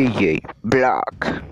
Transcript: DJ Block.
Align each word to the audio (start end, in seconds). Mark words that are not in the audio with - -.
DJ 0.00 0.40
Block. 0.64 1.49